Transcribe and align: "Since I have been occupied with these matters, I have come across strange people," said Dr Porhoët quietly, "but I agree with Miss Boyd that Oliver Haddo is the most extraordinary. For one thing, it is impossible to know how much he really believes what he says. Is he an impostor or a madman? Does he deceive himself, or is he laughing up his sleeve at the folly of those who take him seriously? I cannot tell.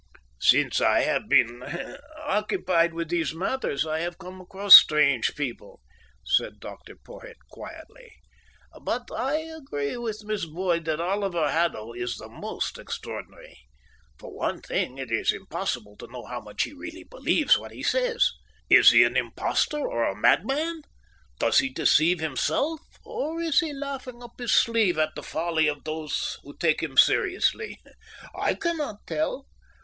"Since 0.39 0.81
I 0.81 1.01
have 1.01 1.29
been 1.29 1.61
occupied 2.23 2.95
with 2.95 3.09
these 3.09 3.35
matters, 3.35 3.85
I 3.85 3.99
have 3.99 4.17
come 4.17 4.41
across 4.41 4.73
strange 4.73 5.35
people," 5.35 5.79
said 6.25 6.59
Dr 6.59 6.95
Porhoët 6.95 7.35
quietly, 7.51 8.11
"but 8.81 9.09
I 9.15 9.35
agree 9.35 9.95
with 9.97 10.23
Miss 10.23 10.45
Boyd 10.47 10.85
that 10.85 10.99
Oliver 10.99 11.51
Haddo 11.51 11.93
is 11.93 12.15
the 12.15 12.29
most 12.29 12.79
extraordinary. 12.79 13.59
For 14.17 14.35
one 14.35 14.63
thing, 14.63 14.97
it 14.97 15.11
is 15.11 15.31
impossible 15.31 15.95
to 15.97 16.07
know 16.07 16.25
how 16.25 16.41
much 16.41 16.63
he 16.63 16.73
really 16.73 17.03
believes 17.03 17.59
what 17.59 17.71
he 17.71 17.83
says. 17.83 18.31
Is 18.71 18.89
he 18.89 19.03
an 19.03 19.15
impostor 19.15 19.77
or 19.85 20.05
a 20.09 20.15
madman? 20.19 20.81
Does 21.37 21.59
he 21.59 21.69
deceive 21.69 22.19
himself, 22.19 22.79
or 23.05 23.39
is 23.39 23.59
he 23.59 23.71
laughing 23.71 24.23
up 24.23 24.39
his 24.39 24.51
sleeve 24.51 24.97
at 24.97 25.13
the 25.13 25.21
folly 25.21 25.67
of 25.67 25.83
those 25.83 26.39
who 26.41 26.57
take 26.57 26.81
him 26.81 26.97
seriously? 26.97 27.79
I 28.33 28.55
cannot 28.55 29.05
tell. 29.05 29.45